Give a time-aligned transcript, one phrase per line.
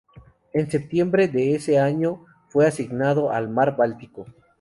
[0.51, 4.25] En septiembre de ese año, fue asignado al mar Báltico.